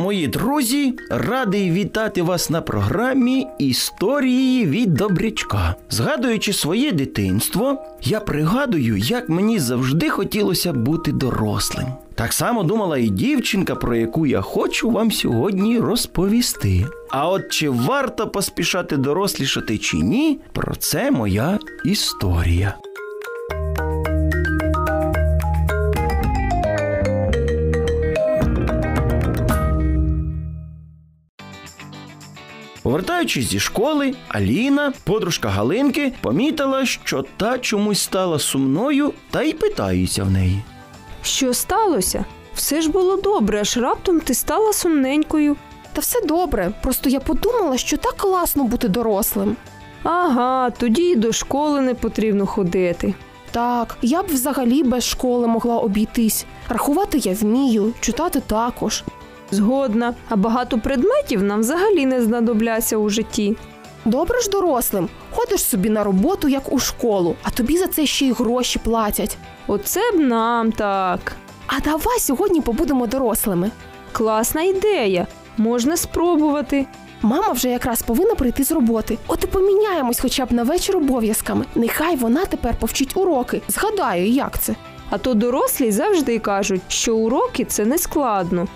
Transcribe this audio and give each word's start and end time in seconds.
Мої 0.00 0.28
друзі, 0.28 0.94
радий 1.10 1.70
вітати 1.70 2.22
вас 2.22 2.50
на 2.50 2.60
програмі 2.60 3.46
Історії 3.58 4.66
від 4.66 4.94
Добрячка. 4.94 5.74
Згадуючи 5.90 6.52
своє 6.52 6.92
дитинство, 6.92 7.78
я 8.02 8.20
пригадую, 8.20 8.96
як 8.96 9.28
мені 9.28 9.58
завжди 9.58 10.08
хотілося 10.08 10.72
бути 10.72 11.12
дорослим. 11.12 11.86
Так 12.14 12.32
само 12.32 12.62
думала 12.62 12.98
і 12.98 13.08
дівчинка, 13.08 13.74
про 13.74 13.96
яку 13.96 14.26
я 14.26 14.40
хочу 14.40 14.90
вам 14.90 15.12
сьогодні 15.12 15.78
розповісти. 15.78 16.86
А 17.10 17.28
от 17.28 17.48
чи 17.48 17.68
варто 17.70 18.28
поспішати 18.28 18.96
дорослішати 18.96 19.78
чи 19.78 19.96
ні, 19.96 20.38
про 20.52 20.76
це 20.76 21.10
моя 21.10 21.58
історія. 21.84 22.74
Повертаючись 32.82 33.46
зі 33.46 33.60
школи, 33.60 34.14
Аліна, 34.28 34.92
подружка 35.04 35.48
Галинки, 35.48 36.12
помітила, 36.20 36.86
що 36.86 37.24
та 37.36 37.58
чомусь 37.58 38.00
стала 38.02 38.38
сумною, 38.38 39.12
та 39.30 39.42
й 39.42 39.52
питаюся 39.52 40.24
в 40.24 40.30
неї. 40.30 40.62
Що 41.22 41.54
сталося? 41.54 42.24
Все 42.54 42.80
ж 42.82 42.90
було 42.90 43.16
добре, 43.16 43.60
аж 43.60 43.76
раптом 43.76 44.20
ти 44.20 44.34
стала 44.34 44.72
сумненькою. 44.72 45.56
Та 45.92 46.00
все 46.00 46.20
добре, 46.26 46.72
просто 46.82 47.08
я 47.08 47.20
подумала, 47.20 47.78
що 47.78 47.96
так 47.96 48.16
класно 48.16 48.64
бути 48.64 48.88
дорослим. 48.88 49.56
Ага, 50.02 50.70
тоді 50.70 51.02
й 51.02 51.16
до 51.16 51.32
школи 51.32 51.80
не 51.80 51.94
потрібно 51.94 52.46
ходити. 52.46 53.14
Так, 53.50 53.96
я 54.02 54.22
б 54.22 54.26
взагалі 54.26 54.82
без 54.82 55.04
школи 55.04 55.46
могла 55.46 55.78
обійтись. 55.78 56.46
Рахувати 56.68 57.18
я 57.18 57.34
вмію, 57.34 57.92
читати 58.00 58.42
також. 58.46 59.04
Згодна, 59.50 60.14
а 60.28 60.36
багато 60.36 60.78
предметів 60.78 61.42
нам 61.42 61.60
взагалі 61.60 62.06
не 62.06 62.22
знадобляться 62.22 62.96
у 62.96 63.08
житті. 63.08 63.56
Добре 64.04 64.40
ж 64.40 64.50
дорослим, 64.50 65.08
ходиш 65.30 65.64
собі 65.64 65.90
на 65.90 66.04
роботу, 66.04 66.48
як 66.48 66.72
у 66.72 66.78
школу, 66.78 67.36
а 67.42 67.50
тобі 67.50 67.78
за 67.78 67.86
це 67.86 68.06
ще 68.06 68.26
й 68.26 68.32
гроші 68.32 68.78
платять. 68.84 69.36
Оце 69.66 70.00
б 70.12 70.18
нам 70.20 70.72
так. 70.72 71.36
А 71.66 71.80
давай 71.80 72.18
сьогодні 72.18 72.60
побудемо 72.60 73.06
дорослими. 73.06 73.70
Класна 74.12 74.62
ідея. 74.62 75.26
Можна 75.56 75.96
спробувати. 75.96 76.86
Мама 77.22 77.52
вже 77.52 77.68
якраз 77.68 78.02
повинна 78.02 78.34
прийти 78.34 78.64
з 78.64 78.72
роботи. 78.72 79.18
От 79.26 79.44
і 79.44 79.46
поміняємось 79.46 80.20
хоча 80.20 80.46
б 80.46 80.52
на 80.52 80.62
вечір 80.62 80.96
обов'язками. 80.96 81.64
Нехай 81.74 82.16
вона 82.16 82.44
тепер 82.44 82.74
повчить 82.78 83.16
уроки. 83.16 83.62
Згадаю, 83.68 84.28
як 84.28 84.58
це. 84.58 84.74
А 85.10 85.18
то 85.18 85.34
дорослі 85.34 85.92
завжди 85.92 86.38
кажуть, 86.38 86.80
що 86.88 87.16
уроки 87.16 87.64
це 87.64 87.84
не 87.84 87.98
складно. 87.98 88.68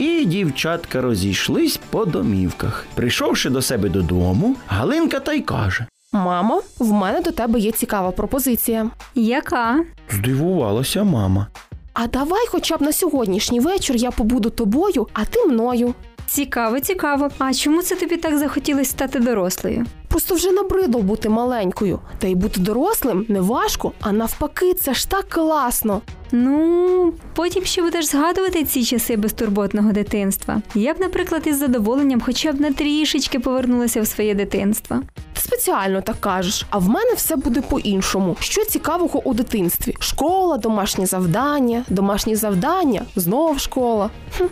І 0.00 0.24
дівчатка 0.24 1.00
розійшлись 1.00 1.80
по 1.90 2.04
домівках. 2.04 2.86
Прийшовши 2.94 3.50
до 3.50 3.62
себе 3.62 3.88
додому, 3.88 4.56
Галинка 4.66 5.20
та 5.20 5.32
й 5.32 5.40
каже: 5.40 5.86
Мамо, 6.12 6.62
в 6.78 6.92
мене 6.92 7.20
до 7.20 7.30
тебе 7.30 7.58
є 7.58 7.72
цікава 7.72 8.10
пропозиція. 8.10 8.90
Яка? 9.14 9.84
Здивувалася 10.10 11.04
мама. 11.04 11.46
А 11.92 12.06
давай 12.06 12.46
хоча 12.48 12.76
б 12.76 12.82
на 12.82 12.92
сьогоднішній 12.92 13.60
вечір 13.60 13.96
я 13.96 14.10
побуду 14.10 14.50
тобою, 14.50 15.06
а 15.12 15.24
ти 15.24 15.46
мною. 15.46 15.94
Цікаво, 16.26 16.80
цікаво. 16.80 17.28
А 17.38 17.54
чому 17.54 17.82
це 17.82 17.96
тобі 17.96 18.16
так 18.16 18.38
захотілося 18.38 18.90
стати 18.90 19.20
дорослою? 19.20 19.86
Просто 20.10 20.34
вже 20.34 20.52
набридло 20.52 21.02
бути 21.02 21.28
маленькою. 21.28 21.98
Та 22.18 22.26
й 22.26 22.34
бути 22.34 22.60
дорослим 22.60 23.26
не 23.28 23.40
важко, 23.40 23.92
а 24.00 24.12
навпаки, 24.12 24.74
це 24.74 24.94
ж 24.94 25.10
так 25.10 25.28
класно. 25.28 26.00
Ну, 26.32 27.12
потім 27.34 27.64
ще 27.64 27.82
будеш 27.82 28.06
згадувати 28.06 28.64
ці 28.64 28.84
часи 28.84 29.16
безтурботного 29.16 29.92
дитинства. 29.92 30.62
Я 30.74 30.94
б, 30.94 30.96
наприклад, 31.00 31.42
із 31.46 31.58
задоволенням 31.58 32.20
хоча 32.20 32.52
б 32.52 32.60
на 32.60 32.72
трішечки 32.72 33.40
повернулася 33.40 34.02
в 34.02 34.06
своє 34.06 34.34
дитинство. 34.34 34.96
Ти 35.32 35.40
спеціально 35.40 36.00
так 36.00 36.20
кажеш, 36.20 36.66
а 36.70 36.78
в 36.78 36.88
мене 36.88 37.14
все 37.16 37.36
буде 37.36 37.60
по-іншому. 37.60 38.36
Що 38.40 38.64
цікавого 38.64 39.22
у 39.24 39.34
дитинстві? 39.34 39.94
Школа, 39.98 40.56
домашні 40.56 41.06
завдання, 41.06 41.84
домашні 41.88 42.36
завдання, 42.36 43.02
знов 43.16 43.58
школа. 43.60 44.10
Хм, 44.38 44.44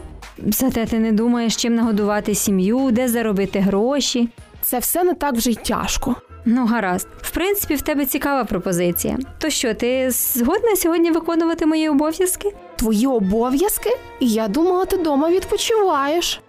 Зате 0.46 0.86
ти 0.86 0.98
не 0.98 1.12
думаєш, 1.12 1.56
чим 1.56 1.74
нагодувати 1.74 2.34
сім'ю, 2.34 2.90
де 2.90 3.08
заробити 3.08 3.58
гроші. 3.58 4.28
Це 4.62 4.78
все 4.78 5.04
не 5.04 5.14
так 5.14 5.34
вже 5.34 5.50
й 5.50 5.54
тяжко. 5.54 6.14
Ну, 6.44 6.66
гаразд. 6.66 7.08
В 7.22 7.30
принципі, 7.30 7.74
в 7.74 7.82
тебе 7.82 8.06
цікава 8.06 8.44
пропозиція. 8.44 9.18
То 9.38 9.50
що, 9.50 9.74
ти 9.74 10.10
згодна 10.10 10.76
сьогодні 10.76 11.10
виконувати 11.10 11.66
мої 11.66 11.88
обов'язки? 11.88 12.52
Твої 12.76 13.06
обов'язки? 13.06 13.90
Я 14.20 14.48
думала, 14.48 14.84
ти 14.84 14.96
дома 14.96 15.30
відпочиваєш. 15.30 16.40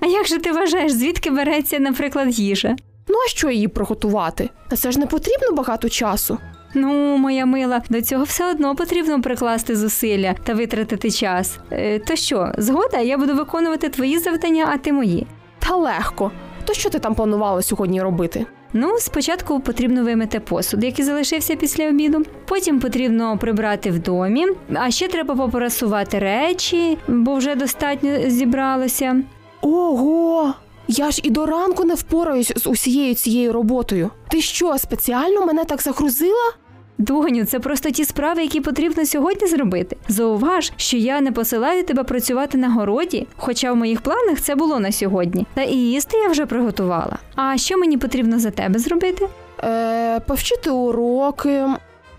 А 0.00 0.06
як 0.06 0.26
же 0.26 0.38
ти 0.38 0.52
вважаєш, 0.52 0.92
звідки 0.92 1.30
береться, 1.30 1.78
наприклад, 1.78 2.38
їжа? 2.38 2.76
Ну 3.08 3.18
а 3.26 3.28
що 3.28 3.50
її 3.50 3.68
приготувати? 3.68 4.50
Та 4.68 4.76
це 4.76 4.92
ж 4.92 4.98
не 4.98 5.06
потрібно 5.06 5.52
багато 5.52 5.88
часу. 5.88 6.38
Ну, 6.74 7.16
моя 7.16 7.46
мила, 7.46 7.82
до 7.90 8.02
цього 8.02 8.24
все 8.24 8.50
одно 8.50 8.74
потрібно 8.76 9.22
прикласти 9.22 9.76
зусилля 9.76 10.34
та 10.44 10.54
витратити 10.54 11.10
час. 11.10 11.58
Е, 11.72 11.98
то 11.98 12.16
що, 12.16 12.52
згода, 12.58 12.98
я 12.98 13.18
буду 13.18 13.34
виконувати 13.34 13.88
твої 13.88 14.18
завдання, 14.18 14.68
а 14.72 14.76
ти 14.76 14.92
мої. 14.92 15.26
Та 15.58 15.76
легко. 15.76 16.30
То 16.68 16.74
що 16.74 16.90
ти 16.90 16.98
там 16.98 17.14
планувала 17.14 17.62
сьогодні 17.62 18.02
робити? 18.02 18.46
Ну, 18.72 18.98
спочатку 18.98 19.60
потрібно 19.60 20.04
вимити 20.04 20.40
посуд, 20.40 20.84
який 20.84 21.04
залишився 21.04 21.56
після 21.56 21.88
обіду. 21.88 22.22
Потім 22.44 22.80
потрібно 22.80 23.38
прибрати 23.38 23.90
в 23.90 23.98
домі, 23.98 24.46
а 24.74 24.90
ще 24.90 25.08
треба 25.08 25.34
попрасувати 25.34 26.18
речі, 26.18 26.98
бо 27.08 27.34
вже 27.34 27.54
достатньо 27.54 28.10
зібралося. 28.26 29.22
Ого! 29.60 30.54
Я 30.88 31.10
ж 31.10 31.20
і 31.24 31.30
до 31.30 31.46
ранку 31.46 31.84
не 31.84 31.94
впораюсь 31.94 32.52
з 32.56 32.66
усією 32.66 33.14
цією 33.14 33.52
роботою. 33.52 34.10
Ти 34.28 34.40
що, 34.40 34.78
спеціально 34.78 35.46
мене 35.46 35.64
так 35.64 35.82
загрузила? 35.82 36.52
Доню, 36.98 37.44
це 37.44 37.60
просто 37.60 37.90
ті 37.90 38.04
справи, 38.04 38.42
які 38.42 38.60
потрібно 38.60 39.06
сьогодні 39.06 39.48
зробити. 39.48 39.96
Зауваж, 40.08 40.72
що 40.76 40.96
я 40.96 41.20
не 41.20 41.32
посилаю 41.32 41.84
тебе 41.84 42.04
працювати 42.04 42.58
на 42.58 42.70
городі, 42.70 43.26
хоча 43.36 43.72
в 43.72 43.76
моїх 43.76 44.00
планах 44.00 44.40
це 44.40 44.54
було 44.54 44.80
на 44.80 44.92
сьогодні. 44.92 45.46
Та 45.54 45.62
і 45.62 45.74
їсти 45.76 46.16
я 46.16 46.28
вже 46.28 46.46
приготувала. 46.46 47.18
А 47.34 47.56
що 47.56 47.78
мені 47.78 47.98
потрібно 47.98 48.38
за 48.38 48.50
тебе 48.50 48.78
зробити? 48.78 49.28
Е, 49.64 50.20
повчити 50.20 50.70
уроки. 50.70 51.64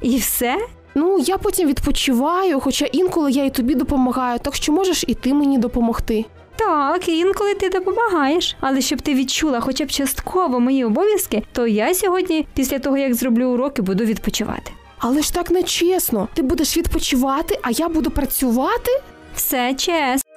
І 0.01 0.17
все? 0.17 0.57
Ну, 0.96 1.19
я 1.19 1.38
потім 1.38 1.67
відпочиваю, 1.67 2.59
хоча 2.59 2.85
інколи 2.85 3.31
я 3.31 3.46
і 3.46 3.50
тобі 3.50 3.75
допомагаю, 3.75 4.40
так 4.40 4.56
що 4.56 4.72
можеш 4.72 5.06
і 5.07 5.13
ти 5.13 5.34
мені 5.34 5.57
допомогти. 5.57 6.25
Так, 6.59 7.09
інколи 7.09 7.53
ти 7.56 7.70
допомагаєш. 7.70 8.56
Але 8.59 8.81
щоб 8.81 9.02
ти 9.02 9.14
відчула 9.14 9.59
хоча 9.59 9.86
б 9.86 9.92
частково 9.92 10.59
мої 10.59 10.86
обов'язки, 10.86 11.44
то 11.52 11.68
я 11.68 11.94
сьогодні, 11.94 12.47
після 12.53 12.80
того 12.80 12.97
як 12.97 13.14
зроблю 13.14 13.50
уроки, 13.50 13.81
буду 13.81 14.06
відпочивати. 14.06 14.72
Але 14.97 15.22
ж 15.22 15.34
так 15.34 15.52
не 15.52 15.64
чесно. 15.64 16.28
Ти 16.34 16.42
будеш 16.42 16.78
відпочивати, 16.78 17.59
а 17.62 17.72
я 17.72 17.90
буду 17.90 18.12
працювати? 18.12 18.92
Все 19.36 19.74
чесно. 19.74 20.28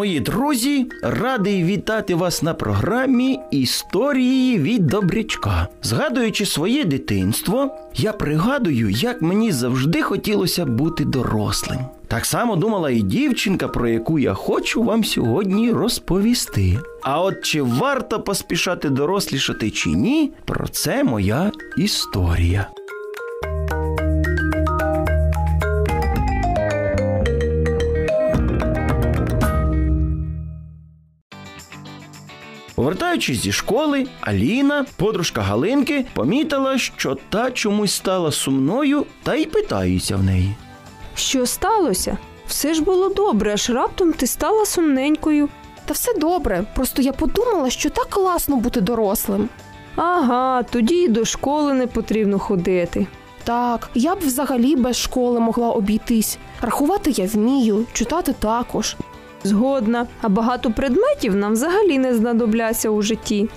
Мої 0.00 0.20
друзі, 0.20 0.86
радий 1.02 1.64
вітати 1.64 2.14
вас 2.14 2.42
на 2.42 2.54
програмі 2.54 3.40
Історії 3.50 4.58
від 4.58 4.86
Добрячка. 4.86 5.68
Згадуючи 5.82 6.46
своє 6.46 6.84
дитинство, 6.84 7.70
я 7.96 8.12
пригадую, 8.12 8.90
як 8.90 9.22
мені 9.22 9.52
завжди 9.52 10.02
хотілося 10.02 10.64
бути 10.64 11.04
дорослим. 11.04 11.78
Так 12.08 12.26
само 12.26 12.56
думала 12.56 12.90
і 12.90 13.00
дівчинка, 13.00 13.68
про 13.68 13.88
яку 13.88 14.18
я 14.18 14.34
хочу 14.34 14.82
вам 14.82 15.04
сьогодні 15.04 15.72
розповісти. 15.72 16.78
А 17.02 17.22
от 17.22 17.40
чи 17.44 17.62
варто 17.62 18.20
поспішати 18.20 18.88
дорослішати 18.90 19.70
чи 19.70 19.90
ні, 19.90 20.32
про 20.44 20.68
це 20.68 21.04
моя 21.04 21.52
історія. 21.76 22.66
Повертаючись 32.80 33.38
зі 33.38 33.52
школи, 33.52 34.06
Аліна, 34.20 34.86
подружка 34.96 35.40
Галинки, 35.40 36.06
помітила, 36.14 36.78
що 36.78 37.16
та 37.28 37.50
чомусь 37.50 37.94
стала 37.94 38.32
сумною, 38.32 39.06
та 39.22 39.34
й 39.34 39.46
питаюся 39.46 40.16
в 40.16 40.22
неї. 40.22 40.54
Що 41.14 41.46
сталося? 41.46 42.18
Все 42.46 42.74
ж 42.74 42.82
було 42.82 43.08
добре, 43.08 43.52
аж 43.52 43.70
раптом 43.70 44.12
ти 44.12 44.26
стала 44.26 44.66
сумненькою. 44.66 45.48
Та 45.84 45.94
все 45.94 46.14
добре, 46.14 46.64
просто 46.74 47.02
я 47.02 47.12
подумала, 47.12 47.70
що 47.70 47.90
так 47.90 48.06
класно 48.08 48.56
бути 48.56 48.80
дорослим. 48.80 49.48
Ага, 49.96 50.62
тоді 50.62 50.94
й 50.94 51.08
до 51.08 51.24
школи 51.24 51.74
не 51.74 51.86
потрібно 51.86 52.38
ходити. 52.38 53.06
Так, 53.44 53.90
я 53.94 54.14
б 54.14 54.18
взагалі 54.18 54.76
без 54.76 54.96
школи 54.96 55.40
могла 55.40 55.70
обійтись. 55.70 56.38
Рахувати 56.60 57.10
я 57.10 57.26
вмію, 57.26 57.86
читати 57.92 58.34
також. 58.38 58.96
Згодна, 59.44 60.06
а 60.22 60.28
багато 60.28 60.70
предметів 60.70 61.36
нам 61.36 61.52
взагалі 61.52 61.98
не 61.98 62.14
знадобляться 62.14 62.90
у 62.90 63.02
житті. 63.02 63.48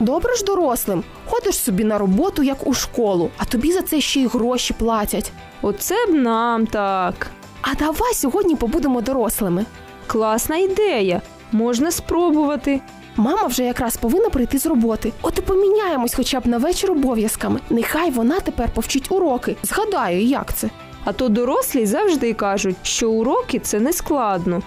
Добре 0.00 0.34
ж 0.34 0.44
дорослим, 0.44 1.04
ходиш 1.26 1.58
собі 1.58 1.84
на 1.84 1.98
роботу, 1.98 2.42
як 2.42 2.66
у 2.66 2.74
школу, 2.74 3.30
а 3.36 3.44
тобі 3.44 3.72
за 3.72 3.82
це 3.82 4.00
ще 4.00 4.20
й 4.20 4.26
гроші 4.26 4.74
платять. 4.78 5.32
Оце 5.62 6.06
б 6.06 6.14
нам 6.14 6.66
так. 6.66 7.30
А 7.62 7.74
давай 7.74 8.14
сьогодні 8.14 8.56
побудемо 8.56 9.00
дорослими. 9.00 9.64
Класна 10.06 10.56
ідея. 10.56 11.22
Можна 11.52 11.90
спробувати. 11.90 12.80
Мама 13.16 13.46
вже 13.46 13.64
якраз 13.64 13.96
повинна 13.96 14.28
прийти 14.28 14.58
з 14.58 14.66
роботи. 14.66 15.12
От 15.22 15.38
і 15.38 15.40
поміняємось 15.40 16.14
хоча 16.14 16.40
б 16.40 16.46
на 16.46 16.58
вечір 16.58 16.90
обов'язками. 16.90 17.60
Нехай 17.70 18.10
вона 18.10 18.40
тепер 18.40 18.70
повчить 18.74 19.12
уроки. 19.12 19.56
Згадаю, 19.62 20.22
як 20.24 20.54
це. 20.54 20.70
А 21.04 21.12
то 21.12 21.28
дорослі 21.28 21.86
завжди 21.86 22.34
кажуть, 22.34 22.76
що 22.82 23.10
уроки 23.10 23.58
це 23.58 23.80
не 23.80 23.92
складно. 23.92 24.62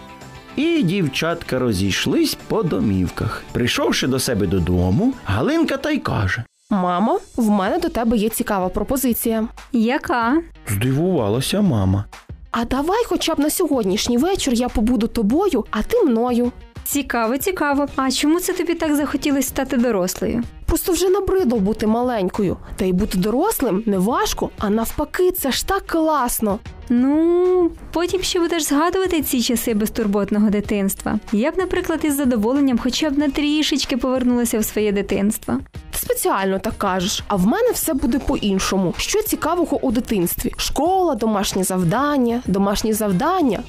І 0.55 0.83
дівчатка 0.83 1.59
розійшлись 1.59 2.37
по 2.47 2.63
домівках. 2.63 3.43
Прийшовши 3.51 4.07
до 4.07 4.19
себе 4.19 4.47
додому, 4.47 5.13
Галинка 5.25 5.77
та 5.77 5.91
й 5.91 5.97
каже: 5.97 6.43
Мамо, 6.69 7.19
в 7.37 7.49
мене 7.49 7.77
до 7.79 7.89
тебе 7.89 8.17
є 8.17 8.29
цікава 8.29 8.69
пропозиція. 8.69 9.47
Яка? 9.71 10.41
Здивувалася 10.67 11.61
мама. 11.61 12.05
А 12.51 12.65
давай 12.65 13.03
хоча 13.05 13.35
б 13.35 13.39
на 13.39 13.49
сьогоднішній 13.49 14.17
вечір 14.17 14.53
я 14.53 14.69
побуду 14.69 15.07
тобою, 15.07 15.65
а 15.71 15.83
ти 15.83 16.01
мною. 16.03 16.51
Цікаво, 16.83 17.37
цікаво. 17.37 17.87
А 17.95 18.11
чому 18.11 18.39
це 18.39 18.53
тобі 18.53 18.73
так 18.73 18.95
захотілося 18.95 19.47
стати 19.47 19.77
дорослою? 19.77 20.43
Просто 20.65 20.91
вже 20.91 21.09
набридло 21.09 21.59
бути 21.59 21.87
маленькою. 21.87 22.57
Та 22.75 22.85
й 22.85 22.93
бути 22.93 23.17
дорослим 23.17 23.83
не 23.85 23.97
важко, 23.99 24.49
а 24.57 24.69
навпаки, 24.69 25.31
це 25.31 25.51
ж 25.51 25.67
так 25.67 25.87
класно. 25.87 26.59
Ну, 26.89 27.71
потім 27.91 28.21
ще 28.21 28.39
будеш 28.39 28.63
згадувати 28.63 29.21
ці 29.21 29.41
часи 29.41 29.73
безтурботного 29.73 30.49
дитинства. 30.49 31.19
Я 31.31 31.51
б, 31.51 31.57
наприклад, 31.57 31.99
із 32.03 32.15
задоволенням 32.15 32.77
хоча 32.77 33.09
б 33.09 33.17
на 33.17 33.29
трішечки 33.29 33.97
повернулася 33.97 34.59
в 34.59 34.65
своє 34.65 34.91
дитинство. 34.91 35.53
Ти 35.91 35.97
спеціально 35.97 36.59
так 36.59 36.73
кажеш, 36.77 37.23
а 37.27 37.35
в 37.35 37.47
мене 37.47 37.71
все 37.73 37.93
буде 37.93 38.19
по-іншому. 38.19 38.93
Що 38.97 39.21
цікавого 39.21 39.79
у 39.81 39.91
дитинстві? 39.91 40.51
Школа, 40.57 41.15
домашні 41.15 41.63
завдання, 41.63 42.41
домашні 42.45 42.93
завдання, 42.93 43.59